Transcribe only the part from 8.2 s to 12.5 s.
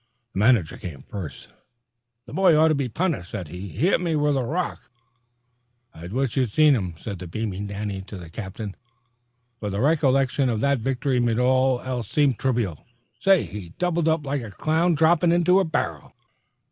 captain, for the recollection of that victory made all else seem